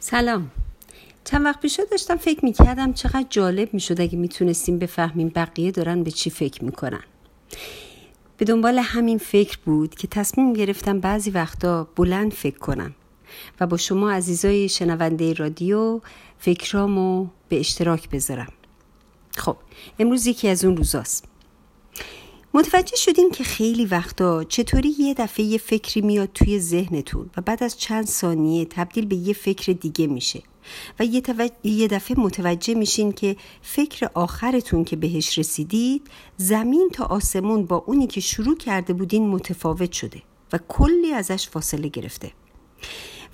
[0.00, 0.50] سلام.
[1.24, 6.10] چند وقت پیش داشتم فکر می‌کردم چقدر جالب می‌شد اگه می‌تونستیم بفهمیم بقیه دارن به
[6.10, 7.02] چی فکر می‌کنن.
[8.36, 12.94] به دنبال همین فکر بود که تصمیم گرفتم بعضی وقتا بلند فکر کنم
[13.60, 16.00] و با شما عزیزای شنونده رادیو
[16.38, 18.52] فکرامو به اشتراک بذارم.
[19.36, 19.56] خب
[19.98, 21.24] امروز یکی از اون روزاست.
[22.54, 27.62] متوجه شدین که خیلی وقتا چطوری یه دفعه یه فکری میاد توی ذهنتون و بعد
[27.62, 30.42] از چند ثانیه تبدیل به یه فکر دیگه میشه
[31.00, 31.22] و یه,
[31.64, 36.02] یه دفعه متوجه میشین که فکر آخرتون که بهش رسیدید
[36.36, 40.22] زمین تا آسمون با اونی که شروع کرده بودین متفاوت شده
[40.52, 42.32] و کلی ازش فاصله گرفته.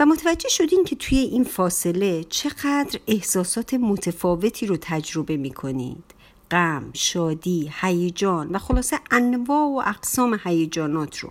[0.00, 6.11] و متوجه شدین که توی این فاصله چقدر احساسات متفاوتی رو تجربه می‌کنید.
[6.52, 11.30] غم، شادی، هیجان و خلاصه انواع و اقسام هیجانات رو.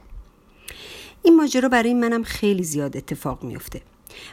[1.23, 3.81] این ماجرا برای منم خیلی زیاد اتفاق میفته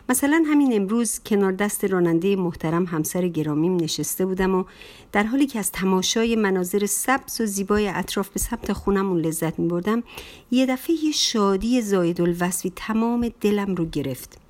[0.09, 4.65] مثلا همین امروز کنار دست راننده محترم همسر گرامیم نشسته بودم و
[5.13, 9.69] در حالی که از تماشای مناظر سبز و زیبای اطراف به سمت خونمون لذت می
[9.69, 10.03] بردم
[10.51, 14.48] یه دفعه یه شادی زاید الوصفی تمام دلم رو گرفت.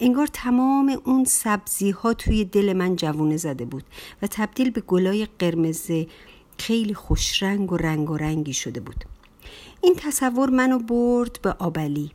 [0.00, 3.84] انگار تمام اون سبزی ها توی دل من جوونه زده بود
[4.22, 5.90] و تبدیل به گلای قرمز
[6.58, 9.04] خیلی خوشرنگ و رنگ و رنگی شده بود
[9.80, 12.10] این تصور منو برد به آبلی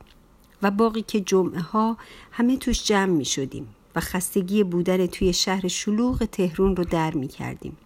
[0.61, 1.97] و باقی که جمعه ها
[2.31, 7.27] همه توش جمع می شدیم و خستگی بودن توی شهر شلوغ تهرون رو در می
[7.27, 7.77] کردیم.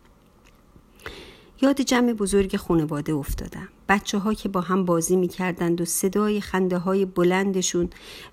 [1.61, 3.67] یاد جمع بزرگ خانواده افتادم.
[3.89, 7.89] بچه ها که با هم بازی می کردند و صدای خنده های بلندشون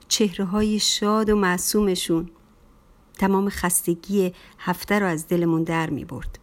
[0.08, 2.30] چهره های شاد و معصومشون
[3.18, 6.38] تمام خستگی هفته رو از دلمون در می برد.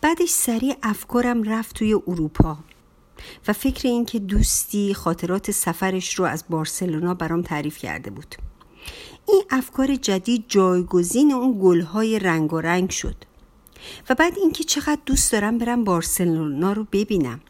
[0.00, 2.58] بعدش سریع افکارم رفت توی اروپا
[3.48, 8.34] و فکر این که دوستی خاطرات سفرش رو از بارسلونا برام تعریف کرده بود.
[9.28, 13.27] این افکار جدید جایگزین اون گلهای رنگ شد.
[14.08, 17.40] و بعد اینکه چقدر دوست دارم برم بارسلونا رو ببینم.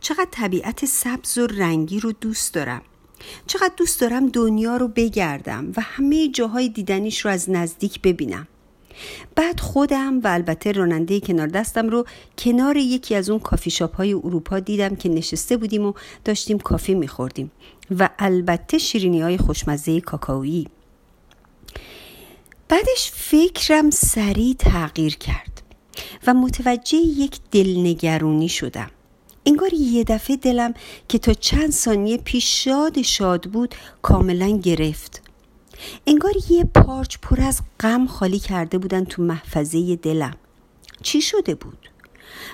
[0.00, 2.82] چقدر طبیعت سبز و رنگی رو دوست دارم.
[3.46, 8.48] چقدر دوست دارم دنیا رو بگردم و همه جاهای دیدنیش رو از نزدیک ببینم.
[9.34, 12.04] بعد خودم و البته راننده کنار دستم رو
[12.38, 15.92] کنار یکی از اون کافی شاپ های اروپا دیدم که نشسته بودیم و
[16.24, 17.50] داشتیم کافی میخوردیم
[17.98, 20.68] و البته شیرینی های خوشمزه کاکائویی
[22.68, 25.62] بعدش فکرم سریع تغییر کرد.
[26.26, 28.90] و متوجه یک دلنگرونی شدم.
[29.46, 30.74] انگار یه دفعه دلم
[31.08, 35.22] که تا چند ثانیه پیش شاد شاد بود کاملا گرفت.
[36.06, 40.34] انگار یه پارچ پر از غم خالی کرده بودن تو محفظه دلم.
[41.02, 41.88] چی شده بود؟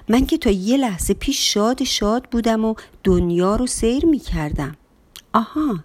[0.09, 2.75] من که تا یه لحظه پیش شاد شاد بودم و
[3.05, 4.76] دنیا رو سیر می کردم
[5.32, 5.78] آها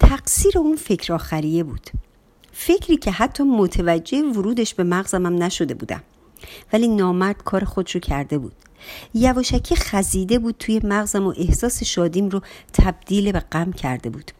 [0.00, 1.90] تقصیر اون فکر آخریه بود.
[2.52, 6.02] فکری که حتی متوجه ورودش به مغزمم نشده بودم.
[6.72, 8.52] ولی نامرد کار خودش رو کرده بود
[9.14, 12.40] یواشکی خزیده بود توی مغزم و احساس شادیم رو
[12.72, 14.30] تبدیل به غم کرده بود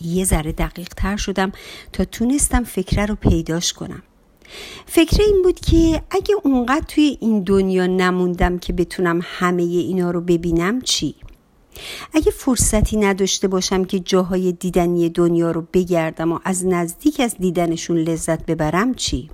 [0.00, 1.52] یه ذره دقیق تر شدم
[1.92, 4.02] تا تونستم فکره رو پیداش کنم
[4.86, 10.20] فکر این بود که اگه اونقدر توی این دنیا نموندم که بتونم همه اینا رو
[10.20, 11.14] ببینم چی؟
[12.12, 17.96] اگه فرصتی نداشته باشم که جاهای دیدنی دنیا رو بگردم و از نزدیک از دیدنشون
[17.98, 19.30] لذت ببرم چی؟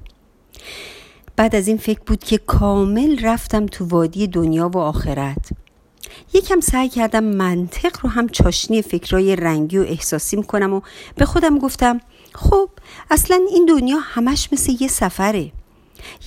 [1.37, 5.48] بعد از این فکر بود که کامل رفتم تو وادی دنیا و آخرت.
[6.34, 10.81] یکم سعی کردم منطق رو هم چاشنی فکرای رنگی و احساسی کنم و
[11.16, 12.00] به خودم گفتم
[12.34, 12.70] خب
[13.10, 15.53] اصلا این دنیا همش مثل یه سفره.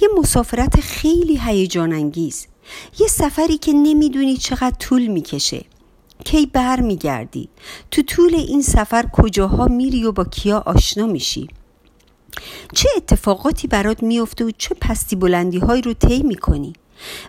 [0.02, 2.48] یه مسافرت خیلی هیجان انگیز
[3.00, 5.66] یه سفری که نمی‌دونی چقدر طول می‌کشه.
[6.26, 7.50] کی بر میگردی
[7.92, 11.48] تو طول این سفر کجاها میری و با کیا آشنا میشی؟
[12.74, 16.74] چه اتفاقاتی برات میفته و چه پستی بلندی هایی رو طی می‌کنی؟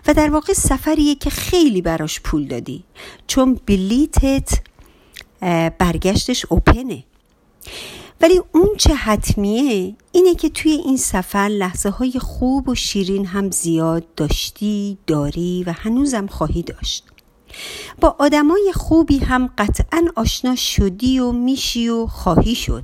[0.07, 2.83] و در واقع سفریه که خیلی براش پول دادی.
[3.27, 4.59] چون بلیتت
[5.79, 7.03] برگشتش اوپنه.
[8.21, 13.51] ولی اون چه حتمیه اینه که توی این سفر لحظه های خوب و شیرین هم
[13.51, 17.03] زیاد داشتی داری و هنوزم خواهی داشت.
[18.01, 22.83] با آدمای خوبی هم قطعا آشنا شدی و میشی و خواهی شد.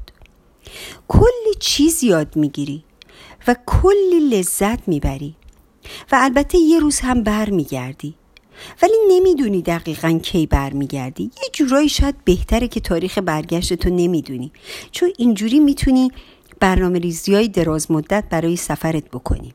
[1.08, 2.84] کلی چیز یاد می‌گیری
[3.48, 5.36] و کلی لذت می‌بری
[6.12, 8.16] و البته یه روز هم برمیگردی.
[8.82, 11.24] ولی نمی‌دونی دقیقا کی برمیگردی.
[11.24, 14.52] یه جورایی شاید بهتره که تاریخ برگشت تو نمی‌دونی.
[14.92, 16.12] چون اینجوری می‌تونی
[16.60, 19.54] برنامه ریزی دراز مدت برای سفرت بکنی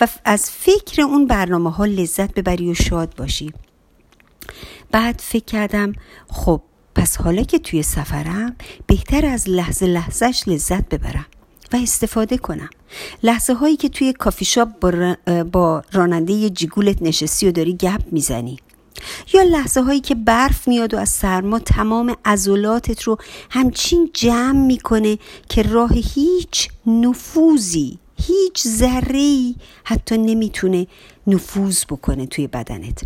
[0.00, 3.52] و از فکر اون برنامه ها لذت ببری و شاد باشی.
[4.90, 5.92] بعد فکر کردم
[6.28, 6.62] خب
[6.94, 8.56] پس حالا که توی سفرم
[8.86, 11.26] بهتر از لحظه لحظهش لذت ببرم
[11.72, 12.70] و استفاده کنم.
[13.22, 14.68] لحظه هایی که توی کافی شاپ
[15.52, 18.56] با, راننده جیگولت نشستی و داری گپ می‌زنی.
[19.34, 23.18] یا لحظه هایی که برف میاد و از سرما تمام عضلاتت رو
[23.50, 25.18] همچین جمع می‌کنه
[25.48, 29.54] که راه هیچ نفوذی هیچ ذره
[29.84, 30.86] حتی نمی‌تونه
[31.26, 33.02] نفوذ بکنه توی بدنت.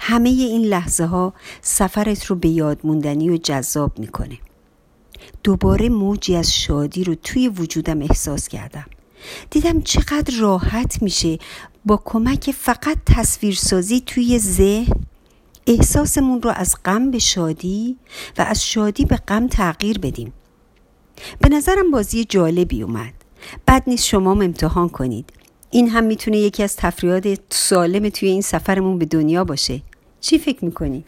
[0.00, 4.38] همه این لحظه ها سفرت رو به یاد موندنی و جذاب می‌کنه.
[5.44, 8.86] دوباره موجی از شادی رو توی وجودم احساس کردم.
[9.50, 11.38] دیدم چقدر راحت میشه
[11.84, 15.04] با کمک فقط تصویرسازی توی ذهن
[15.66, 17.96] احساسمون رو از غم به شادی
[18.38, 20.32] و از شادی به غم تغییر بدیم.
[21.40, 23.14] به نظرم بازی جالبی اومد.
[23.68, 25.32] بد نیست شما امتحان کنید.
[25.74, 29.82] این هم می‌تونه یکی از تفریحات سالم توی این سفرمون به دنیا باشه
[30.20, 31.04] چی فکر می‌کنید؟